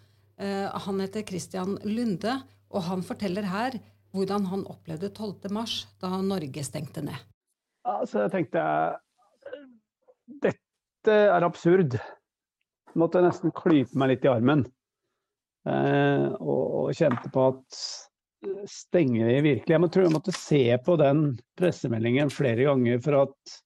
Eh, 0.41 0.65
han 0.65 1.03
heter 1.03 1.27
Christian 1.27 1.77
Lunde, 1.85 2.39
og 2.73 2.87
han 2.89 3.05
forteller 3.05 3.45
her 3.45 3.77
hvordan 4.09 4.47
han 4.49 4.65
opplevde 4.65 5.11
12. 5.13 5.51
mars, 5.53 5.83
da 6.01 6.17
Norge 6.25 6.63
stengte 6.65 7.05
ned. 7.05 7.27
Altså, 7.85 8.23
jeg 8.25 8.33
tenkte 8.33 8.63
dette 10.41 11.13
er 11.13 11.45
absurd. 11.45 11.93
Jeg 12.89 12.97
måtte 12.97 13.21
nesten 13.21 13.53
klype 13.53 13.93
meg 14.01 14.15
litt 14.15 14.25
i 14.25 14.33
armen. 14.33 14.65
Og, 15.69 16.63
og 16.81 16.93
kjente 16.97 17.31
på 17.33 17.49
at 17.53 17.81
stenger 18.69 19.27
vi 19.27 19.41
virkelig? 19.41 19.75
Jeg 19.75 19.91
tror 19.93 20.05
jeg 20.05 20.15
måtte 20.15 20.35
se 20.35 20.63
på 20.85 20.95
den 20.99 21.23
pressemeldingen 21.59 22.31
flere 22.33 22.69
ganger 22.69 23.01
for 23.03 23.23
at 23.25 23.59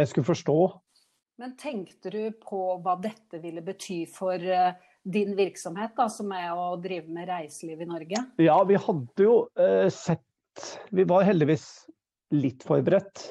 jeg 0.00 0.10
skulle 0.10 0.30
forstå. 0.30 0.58
Men 1.42 1.54
tenkte 1.58 2.12
du 2.12 2.22
på 2.42 2.64
hva 2.84 2.96
dette 3.02 3.40
ville 3.42 3.64
bety 3.64 4.02
for 4.10 4.38
uh, 4.38 4.74
din 5.02 5.32
virksomhet, 5.36 5.94
da, 5.96 6.06
som 6.12 6.30
er 6.36 6.52
å 6.54 6.76
drive 6.80 7.10
med 7.10 7.26
reiseliv 7.30 7.82
i 7.82 7.88
Norge? 7.88 8.26
Ja, 8.42 8.58
vi 8.68 8.78
hadde 8.78 9.26
jo 9.26 9.38
uh, 9.58 9.88
sett 9.92 10.22
Vi 10.92 11.06
var 11.08 11.24
heldigvis 11.24 11.64
litt 12.36 12.64
forberedt 12.68 13.30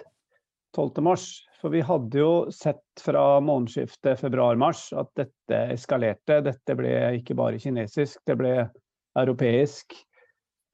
12.3. 0.77 1.15
For 1.61 1.73
vi 1.73 1.81
hadde 1.85 2.17
jo 2.21 2.31
sett 2.53 3.03
fra 3.03 3.39
månedsskiftet 3.43 4.21
februar-mars 4.23 4.87
at 4.97 5.11
dette 5.19 5.59
eskalerte. 5.75 6.39
Dette 6.47 6.77
ble 6.77 6.93
ikke 7.19 7.37
bare 7.37 7.59
kinesisk, 7.61 8.21
det 8.25 8.37
ble 8.39 8.55
europeisk. 9.19 9.93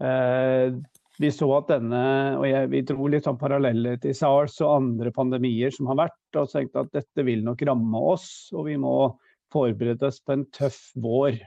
Eh, 0.04 0.78
vi 1.18 1.32
så 1.34 1.48
at 1.58 1.72
denne, 1.72 2.04
og 2.38 2.46
jeg, 2.46 2.70
vi 2.70 2.84
dro 2.86 3.08
litt 3.10 3.26
sånn 3.26 3.40
paralleller 3.42 3.98
til 4.02 4.14
SARS 4.16 4.60
og 4.62 4.76
andre 4.76 5.12
pandemier 5.16 5.74
som 5.74 5.90
har 5.90 6.04
vært, 6.06 6.20
og 6.38 6.52
tenkte 6.52 6.86
at 6.86 6.94
dette 6.94 7.26
vil 7.26 7.42
nok 7.46 7.64
ramme 7.68 8.04
oss. 8.14 8.30
Og 8.54 8.70
vi 8.70 8.78
må 8.80 8.94
forberede 9.54 10.12
oss 10.12 10.22
på 10.22 10.38
en 10.38 10.46
tøff 10.56 10.80
vår 11.02 11.40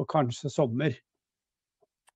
og 0.00 0.08
kanskje 0.10 0.50
sommer. 0.50 0.96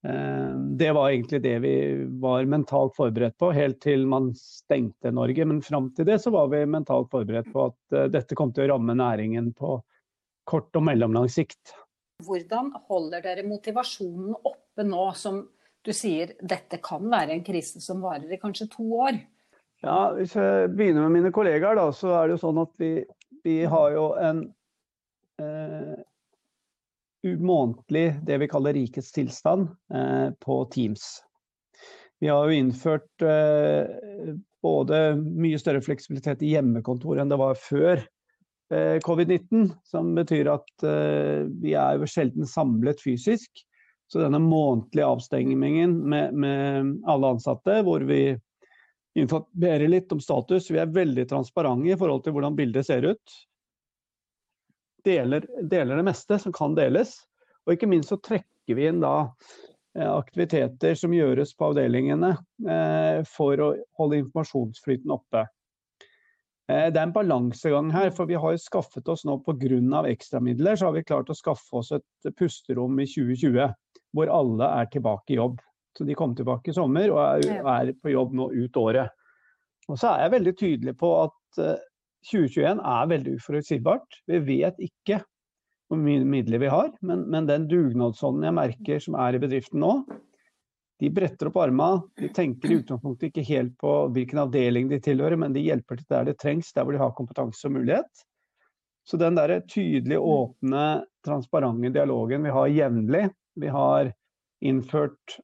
Eh, 0.04 0.54
det 0.78 0.92
var 0.92 1.10
egentlig 1.10 1.42
det 1.42 1.58
vi 1.58 1.74
var 2.20 2.44
mentalt 2.44 2.96
forberedt 2.96 3.38
på, 3.38 3.50
helt 3.56 3.80
til 3.82 4.06
man 4.06 4.32
stengte 4.38 5.12
Norge. 5.14 5.44
Men 5.44 5.62
fram 5.62 5.90
til 5.96 6.08
det 6.08 6.20
så 6.22 6.32
var 6.34 6.50
vi 6.52 6.64
mentalt 6.66 7.10
forberedt 7.10 7.52
på 7.52 7.68
at 7.70 7.96
eh, 7.96 8.08
dette 8.12 8.38
kom 8.38 8.52
til 8.54 8.66
å 8.66 8.74
ramme 8.74 8.96
næringen 8.98 9.52
på 9.56 9.78
kort 10.46 10.78
og 10.78 10.86
mellomlang 10.86 11.28
sikt. 11.32 11.74
Hvordan 12.24 12.70
holder 12.88 13.24
dere 13.24 13.44
motivasjonen 13.44 14.36
oppe 14.36 14.84
nå 14.86 15.08
som 15.18 15.42
du 15.86 15.92
sier 15.94 16.32
dette 16.40 16.78
kan 16.82 17.04
være 17.10 17.34
en 17.34 17.44
krise 17.46 17.82
som 17.82 18.00
varer 18.02 18.30
i 18.32 18.40
kanskje 18.40 18.68
to 18.72 18.86
år? 18.98 19.18
Ja, 19.84 20.12
Hvis 20.16 20.34
jeg 20.34 20.70
begynner 20.74 21.04
med 21.06 21.18
mine 21.18 21.32
kollegaer, 21.34 21.76
da, 21.78 21.90
så 21.94 22.14
er 22.16 22.26
det 22.26 22.36
jo 22.36 22.44
sånn 22.46 22.62
at 22.62 22.72
vi, 22.80 22.90
vi 23.44 23.58
har 23.68 23.90
jo 23.94 24.06
en 24.18 24.40
eh, 25.42 25.98
månedlig 27.38 28.14
det 28.26 28.38
vi 28.42 28.48
kaller 28.48 28.76
rikets 28.76 29.12
tilstand 29.12 29.68
eh, 29.94 30.30
på 30.40 30.64
Teams. 30.72 31.22
Vi 32.20 32.28
har 32.28 32.48
jo 32.48 32.56
innført 32.56 33.22
eh, 33.22 34.36
både 34.62 35.00
mye 35.16 35.58
større 35.60 35.82
fleksibilitet 35.84 36.42
i 36.42 36.54
hjemmekontor 36.54 37.20
enn 37.20 37.32
det 37.32 37.38
var 37.40 37.58
før 37.60 38.00
eh, 38.72 38.96
covid-19. 39.04 39.70
Som 39.84 40.14
betyr 40.16 40.50
at 40.54 40.86
vi 41.62 41.76
er 41.76 42.00
jo 42.00 42.08
sjelden 42.10 42.48
samlet 42.48 43.02
fysisk. 43.04 43.50
Så 44.06 44.22
denne 44.22 44.38
månedlige 44.38 45.06
avstengingen 45.06 45.96
med, 46.08 46.34
med 46.38 46.92
alle 47.10 47.34
ansatte, 47.34 47.80
hvor 47.82 48.04
vi 48.06 48.36
informerer 49.18 49.88
litt 49.90 50.12
om 50.14 50.20
status. 50.22 50.70
Vi 50.70 50.78
er 50.78 50.92
veldig 50.94 51.24
transparente 51.30 51.90
i 51.90 51.98
forhold 51.98 52.22
til 52.22 52.36
hvordan 52.36 52.58
bildet 52.58 52.86
ser 52.86 53.06
ut 53.08 53.38
deler, 55.06 55.46
deler, 55.62 55.96
det 55.96 56.06
meste 56.06 56.38
som 56.42 56.54
kan 56.54 56.76
deles. 56.76 57.16
Og 57.66 57.74
ikke 57.74 57.88
minst 57.90 58.12
så 58.12 58.18
trekker 58.22 58.78
vi 58.78 58.86
inn 58.90 59.02
da 59.02 59.14
eh, 59.96 60.08
aktiviteter 60.10 60.96
som 60.98 61.14
gjøres 61.14 61.54
på 61.56 61.70
avdelingene 61.70 62.32
eh, 62.68 63.20
for 63.30 63.62
å 63.62 63.72
holde 63.98 64.20
informasjonsflyten 64.24 65.14
oppe. 65.14 65.46
Eh, 66.70 66.88
det 66.90 66.98
er 66.98 67.04
en 67.06 67.14
balansegang 67.14 67.92
her, 67.94 68.10
for 68.14 68.30
vi 68.30 68.38
har 68.42 68.58
skaffet 68.62 69.08
oss 69.08 69.24
nå 69.26 69.38
pga. 69.46 70.04
ekstramidler, 70.10 70.76
så 70.76 70.90
har 70.90 70.96
vi 70.98 71.04
klart 71.04 71.30
å 71.30 71.38
skaffe 71.38 71.82
oss 71.82 71.92
et 71.92 72.32
pusterom 72.38 72.98
i 73.00 73.06
2020 73.06 73.74
hvor 74.16 74.30
alle 74.32 74.70
er 74.80 74.86
tilbake 74.90 75.34
i 75.34 75.40
jobb. 75.40 75.60
Så 75.96 76.04
de 76.04 76.14
kom 76.14 76.34
tilbake 76.36 76.70
i 76.70 76.74
sommer 76.76 77.10
og 77.10 77.20
er, 77.24 77.62
er 77.62 77.92
på 78.02 78.12
jobb 78.12 78.34
nå 78.36 78.50
ut 78.52 78.76
året. 78.76 79.10
Og 79.88 79.98
så 79.98 80.10
er 80.10 80.26
jeg 80.26 80.34
veldig 80.34 80.54
tydelig 80.58 80.94
på 80.98 81.10
at 81.22 81.60
2021 82.26 82.82
er 82.82 83.10
veldig 83.12 83.34
uforutsigbart. 83.38 84.20
Vi 84.26 84.42
vet 84.44 84.78
ikke 84.82 85.20
hvor 85.86 86.00
mye 86.02 86.24
midler 86.26 86.58
vi 86.58 86.70
har, 86.70 86.90
men, 87.06 87.26
men 87.30 87.46
den 87.46 87.68
dugnadsånden 87.70 88.48
jeg 88.48 88.56
merker 88.56 89.02
som 89.02 89.18
er 89.22 89.36
i 89.36 89.42
bedriften 89.42 89.78
nå, 89.82 89.92
de 90.98 91.10
bretter 91.12 91.50
opp 91.50 91.58
armene. 91.60 92.02
De 92.18 92.30
tenker 92.34 92.72
i 92.72 92.78
utgangspunktet 92.80 93.28
ikke 93.28 93.44
helt 93.50 93.74
på 93.80 93.92
hvilken 94.16 94.40
avdeling 94.46 94.88
de 94.90 95.00
tilhører, 95.04 95.36
men 95.38 95.54
de 95.54 95.64
hjelper 95.64 96.00
til 96.00 96.08
der 96.12 96.30
det 96.30 96.38
trengs, 96.40 96.72
der 96.72 96.86
hvor 96.86 96.96
de 96.96 97.02
har 97.02 97.14
kompetanse 97.16 97.68
og 97.68 97.76
mulighet. 97.76 98.24
Så 99.06 99.20
den 99.20 99.36
der 99.38 99.60
tydelige, 99.68 100.18
åpne, 100.18 101.04
transparente 101.24 101.92
dialogen 101.94 102.42
vi 102.42 102.54
har 102.54 102.72
jevnlig 102.72 103.28
Vi 103.56 103.68
har 103.68 104.10
innført 104.60 105.36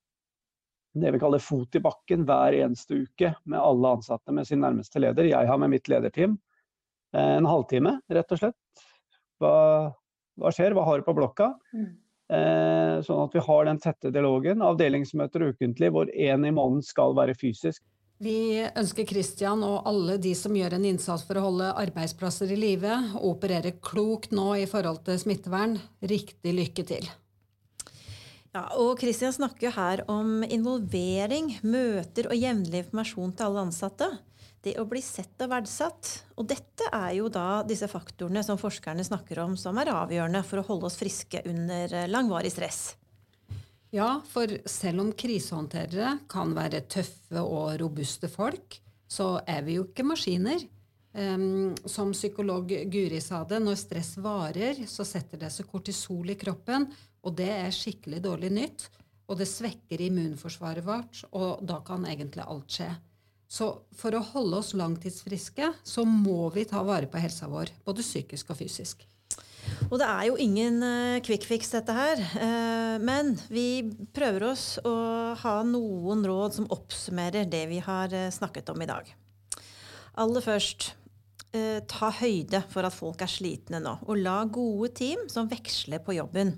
det 0.95 1.13
vi 1.13 1.19
kaller 1.19 1.41
fot 1.41 1.77
i 1.77 1.81
bakken 1.81 2.27
hver 2.29 2.53
eneste 2.53 2.99
uke 3.05 3.31
med 3.49 3.61
alle 3.61 3.93
ansatte 3.97 4.33
med 4.33 4.47
sin 4.49 4.61
nærmeste 4.61 5.01
leder. 5.01 5.25
Jeg 5.25 5.49
har 5.49 5.59
med 5.59 5.73
mitt 5.73 5.89
lederteam. 5.89 6.37
Eh, 7.13 7.35
en 7.37 7.49
halvtime, 7.49 7.99
rett 8.09 8.33
og 8.33 8.41
slett. 8.41 8.85
Hva, 9.43 9.55
hva 10.41 10.53
skjer, 10.55 10.75
hva 10.77 10.87
har 10.87 11.01
du 11.01 11.07
på 11.07 11.17
blokka? 11.17 11.53
Mm. 11.77 11.89
Eh, 12.33 12.99
sånn 13.05 13.25
at 13.27 13.35
vi 13.37 13.43
har 13.45 13.67
den 13.69 13.81
tette 13.83 14.13
dialogen. 14.15 14.63
Avdelingsmøter 14.65 15.51
ukentlig 15.51 15.93
hvor 15.93 16.13
én 16.13 16.47
i 16.49 16.55
måneden 16.55 16.85
skal 16.87 17.17
være 17.19 17.37
fysisk. 17.37 17.85
Vi 18.23 18.63
ønsker 18.63 19.07
Kristian 19.09 19.65
og 19.67 19.89
alle 19.89 20.15
de 20.23 20.31
som 20.39 20.55
gjør 20.55 20.77
en 20.77 20.85
innsats 20.87 21.25
for 21.27 21.41
å 21.41 21.49
holde 21.49 21.73
arbeidsplasser 21.75 22.53
i 22.55 22.59
live 22.61 22.95
og 23.19 23.33
operere 23.33 23.75
klokt 23.83 24.31
nå 24.31 24.53
i 24.63 24.69
forhold 24.71 25.03
til 25.09 25.19
smittevern, 25.19 25.75
riktig 26.07 26.55
lykke 26.55 26.85
til. 26.87 27.09
Ja, 28.53 28.69
og 28.79 29.01
Kristian 29.01 29.35
snakker 29.35 29.75
her 29.75 30.05
om 30.13 30.45
involvering, 30.45 31.57
møter 31.67 32.29
og 32.31 32.39
jevnlig 32.39 32.85
informasjon 32.85 33.35
til 33.35 33.49
alle 33.49 33.67
ansatte 33.67 34.13
det 34.63 34.77
å 34.79 34.87
bli 34.89 35.03
sett 35.03 35.41
og 35.43 35.51
verdsatt. 35.53 36.11
Og 36.39 36.47
dette 36.51 36.89
er 36.95 37.17
jo 37.19 37.29
da 37.33 37.63
disse 37.67 37.89
faktorene 37.91 38.45
som 38.47 38.61
forskerne 38.61 39.05
snakker 39.07 39.43
om 39.43 39.57
som 39.59 39.79
er 39.83 39.91
avgjørende 39.93 40.45
for 40.47 40.63
å 40.63 40.67
holde 40.71 40.89
oss 40.89 40.99
friske 41.01 41.43
under 41.51 41.95
eh, 41.99 42.11
langvarig 42.11 42.53
stress. 42.55 42.83
Ja, 43.93 44.23
for 44.25 44.49
selv 44.65 45.03
om 45.03 45.11
krisehåndterere 45.13 46.15
kan 46.31 46.55
være 46.57 46.87
tøffe 46.89 47.43
og 47.43 47.75
robuste 47.83 48.31
folk, 48.33 48.79
så 49.05 49.35
er 49.45 49.67
vi 49.67 49.77
jo 49.77 49.91
ikke 49.91 50.07
maskiner. 50.09 50.63
Um, 51.13 51.75
som 51.85 52.15
psykolog 52.17 52.71
Guri 52.89 53.19
sa 53.21 53.43
det, 53.45 53.59
når 53.61 53.77
stress 53.77 54.15
varer, 54.25 54.87
så 54.89 55.05
setter 55.05 55.43
det 55.43 55.51
seg 55.53 55.69
kortisol 55.69 56.33
i 56.33 56.39
kroppen, 56.41 56.87
og 57.21 57.37
det 57.37 57.51
er 57.53 57.75
skikkelig 57.75 58.23
dårlig 58.25 58.53
nytt. 58.57 58.87
Og 59.29 59.37
det 59.39 59.51
svekker 59.51 60.01
immunforsvaret 60.09 60.85
vårt, 60.87 61.21
og 61.37 61.61
da 61.69 61.83
kan 61.85 62.09
egentlig 62.09 62.47
alt 62.49 62.79
skje. 62.79 62.89
Så 63.53 63.69
for 63.99 64.17
å 64.17 64.23
holde 64.33 64.63
oss 64.63 64.73
langtidsfriske, 64.79 65.75
så 65.85 66.05
må 66.09 66.47
vi 66.55 66.65
ta 66.69 66.81
vare 66.87 67.09
på 67.11 67.21
helsa 67.21 67.51
vår. 67.53 67.75
Både 67.85 68.05
psykisk 68.05 68.55
og 68.55 68.63
fysisk. 68.63 69.05
Og 69.91 69.99
det 70.01 70.09
er 70.09 70.25
jo 70.31 70.39
ingen 70.41 70.81
uh, 70.81 71.21
quick 71.25 71.45
fix, 71.47 71.69
dette 71.75 71.93
her. 71.93 72.23
Uh, 72.33 72.97
men 73.05 73.35
vi 73.53 73.85
prøver 74.17 74.49
oss 74.49 74.67
å 74.89 74.95
ha 75.43 75.55
noen 75.69 76.25
råd 76.27 76.57
som 76.57 76.71
oppsummerer 76.73 77.47
det 77.51 77.67
vi 77.71 77.83
har 77.85 78.15
uh, 78.17 78.31
snakket 78.33 78.73
om 78.73 78.83
i 78.83 78.89
dag. 78.89 79.15
Aller 80.23 80.45
først 80.45 80.93
ta 81.53 82.09
høyde 82.17 82.63
for 82.73 82.89
at 82.89 82.95
folk 82.97 83.21
er 83.21 83.29
slitne 83.29 83.77
nå, 83.85 83.91
og 84.09 84.23
la 84.25 84.39
gode 84.49 84.89
team 84.97 85.27
som 85.29 85.51
veksler 85.51 86.01
på 86.01 86.15
jobben 86.17 86.55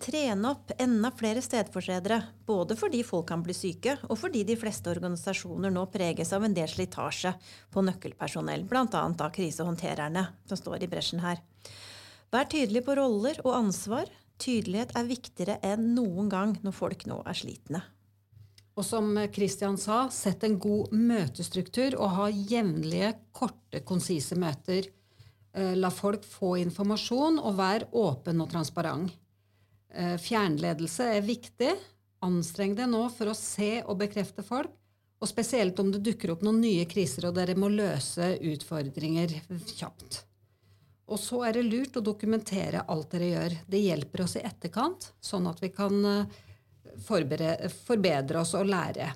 trene 0.00 0.50
opp 0.50 0.72
enda 0.78 1.10
flere 1.14 1.42
stedfortredere. 1.44 2.20
Både 2.46 2.76
fordi 2.78 3.02
folk 3.06 3.28
kan 3.30 3.42
bli 3.44 3.54
syke, 3.56 3.96
og 4.08 4.18
fordi 4.20 4.44
de 4.48 4.56
fleste 4.58 4.90
organisasjoner 4.92 5.72
nå 5.74 5.84
preges 5.92 6.32
av 6.32 6.46
en 6.46 6.54
del 6.56 6.70
slitasje 6.70 7.34
på 7.74 7.84
nøkkelpersonell, 7.86 8.64
bl.a. 8.68 8.86
av 8.94 9.28
krisehåndtererne, 9.34 10.24
som 10.48 10.60
står 10.60 10.86
i 10.86 10.90
bresjen 10.90 11.22
her. 11.24 11.42
Vær 12.32 12.48
tydelig 12.50 12.84
på 12.86 12.96
roller 12.98 13.38
og 13.44 13.54
ansvar. 13.56 14.10
Tydelighet 14.38 14.94
er 14.96 15.08
viktigere 15.08 15.60
enn 15.66 15.94
noen 15.96 16.28
gang 16.30 16.58
når 16.62 16.76
folk 16.76 17.06
nå 17.10 17.22
er 17.26 17.38
slitne. 17.38 17.82
Og 18.78 18.84
som 18.86 19.10
Kristian 19.34 19.74
sa, 19.80 20.04
sett 20.14 20.44
en 20.46 20.54
god 20.62 20.92
møtestruktur 20.94 21.96
og 21.98 22.12
ha 22.14 22.28
jevnlige, 22.30 23.16
korte, 23.34 23.82
konsise 23.82 24.38
møter. 24.38 24.86
Eh, 25.52 25.74
la 25.74 25.90
folk 25.90 26.22
få 26.22 26.54
informasjon, 26.62 27.40
og 27.42 27.56
vær 27.58 27.88
åpen 27.98 28.44
og 28.44 28.52
transparent. 28.52 29.16
Eh, 29.98 30.14
fjernledelse 30.22 31.08
er 31.16 31.24
viktig. 31.26 31.72
Anstreng 32.22 32.76
deg 32.78 32.90
nå 32.90 33.02
for 33.10 33.32
å 33.32 33.36
se 33.36 33.80
og 33.82 33.98
bekrefte 33.98 34.44
folk. 34.46 34.70
Og 35.18 35.26
spesielt 35.26 35.78
om 35.82 35.90
det 35.90 36.04
dukker 36.06 36.30
opp 36.30 36.44
noen 36.46 36.60
nye 36.62 36.84
kriser 36.86 37.26
og 37.26 37.34
dere 37.34 37.56
må 37.58 37.66
løse 37.72 38.36
utfordringer 38.38 39.32
kjapt. 39.66 40.20
Og 41.10 41.18
så 41.18 41.40
er 41.48 41.56
det 41.56 41.64
lurt 41.66 41.96
å 41.98 42.04
dokumentere 42.04 42.84
alt 42.86 43.10
dere 43.16 43.30
gjør. 43.32 43.56
Det 43.66 43.80
hjelper 43.82 44.22
oss 44.22 44.36
i 44.38 44.44
etterkant, 44.46 45.08
sånn 45.18 45.48
at 45.50 45.58
vi 45.64 45.72
kan 45.74 45.96
eh, 46.06 46.36
forbedre 47.08 48.42
oss 48.44 48.54
og 48.54 48.70
lære. 48.70 49.08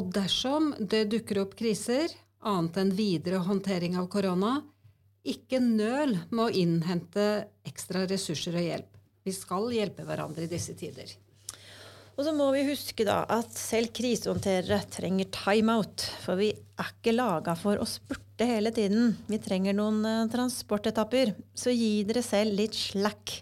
Og 0.00 0.08
dersom 0.14 0.70
det 0.78 1.10
dukker 1.12 1.42
opp 1.42 1.58
kriser, 1.58 2.08
annet 2.40 2.78
enn 2.80 2.94
videre 2.96 3.42
håndtering 3.44 3.98
av 4.00 4.08
korona, 4.08 4.60
ikke 5.28 5.60
nøl 5.60 6.16
med 6.30 6.44
å 6.46 6.54
innhente 6.62 7.26
ekstra 7.68 8.06
ressurser 8.08 8.56
og 8.56 8.64
hjelp. 8.64 8.99
Vi 9.26 9.34
skal 9.36 9.68
hjelpe 9.74 10.06
hverandre 10.08 10.46
i 10.46 10.50
disse 10.50 10.76
tider. 10.78 11.10
Og 12.20 12.26
så 12.26 12.32
må 12.36 12.50
vi 12.52 12.66
huske 12.66 13.04
da 13.08 13.22
at 13.32 13.54
selv 13.56 13.94
krisehåndterere 13.96 14.82
trenger 14.92 15.30
timeout. 15.32 16.04
For 16.20 16.36
vi 16.36 16.50
er 16.52 16.90
ikke 16.92 17.14
laga 17.14 17.54
for 17.56 17.80
å 17.80 17.86
spurte 17.88 18.44
hele 18.44 18.72
tiden. 18.76 19.14
Vi 19.24 19.38
trenger 19.40 19.76
noen 19.76 20.02
eh, 20.04 20.26
transportetapper. 20.32 21.32
Så 21.56 21.72
gi 21.72 22.02
dere 22.04 22.20
selv 22.24 22.58
litt 22.58 22.76
slack. 22.76 23.38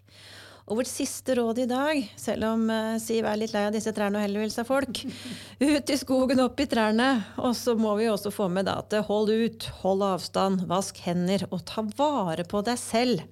Og 0.69 0.79
vårt 0.79 0.91
siste 0.91 1.35
råd 1.39 1.63
i 1.63 1.67
dag, 1.67 2.01
selv 2.21 2.45
om 2.51 2.67
uh, 2.69 2.99
Siv 3.01 3.25
er 3.25 3.39
litt 3.41 3.55
lei 3.55 3.63
av 3.65 3.73
disse 3.73 3.89
trærne 3.97 4.21
og 4.21 4.27
heller 4.27 4.43
vil 4.45 4.51
seg 4.53 4.67
folk 4.69 4.99
Ut 5.65 5.93
i 5.95 5.97
skogen, 5.97 6.43
opp 6.45 6.61
i 6.61 6.69
trærne. 6.69 7.07
Og 7.41 7.57
så 7.57 7.73
må 7.73 7.97
vi 7.97 8.11
også 8.13 8.31
få 8.35 8.51
med 8.53 8.69
da 8.69 8.77
at 8.83 8.95
hold 9.09 9.33
ut, 9.33 9.65
hold 9.81 10.05
avstand, 10.05 10.67
vask 10.69 11.01
hender 11.09 11.49
og 11.49 11.65
ta 11.73 11.87
vare 11.97 12.45
på 12.45 12.61
deg 12.69 12.79
selv. 12.79 13.25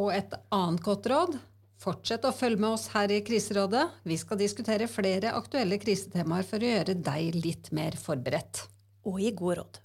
Og 0.00 0.14
et 0.16 0.32
annet 0.48 0.82
godt 0.82 1.12
råd 1.12 1.36
fortsett 1.82 2.24
å 2.26 2.34
følge 2.34 2.62
med 2.62 2.76
oss 2.76 2.88
her 2.94 3.10
i 3.10 3.22
Kriserådet. 3.26 3.86
Vi 4.06 4.18
skal 4.20 4.38
diskutere 4.40 4.90
flere 4.90 5.34
aktuelle 5.34 5.78
krisetemaer 5.82 6.46
for 6.46 6.62
å 6.62 6.74
gjøre 6.74 6.94
deg 6.94 7.38
litt 7.38 7.72
mer 7.74 7.96
forberedt. 7.98 8.66
Og 9.08 9.18
gi 9.22 9.32
gode 9.34 9.62
råd. 9.62 9.80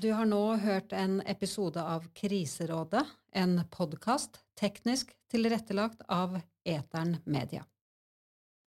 Du 0.00 0.08
har 0.16 0.24
nå 0.24 0.40
hørt 0.62 0.94
en 0.96 1.18
episode 1.28 1.82
av 1.84 2.06
Kriserådet, 2.16 3.04
en 3.36 3.58
podkast 3.70 4.40
teknisk 4.58 5.12
tilrettelagt 5.30 6.06
av 6.08 6.38
Etern 6.64 7.18
Media. 7.28 7.66